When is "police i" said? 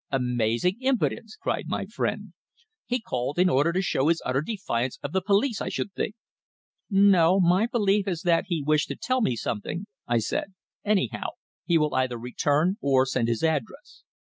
5.21-5.69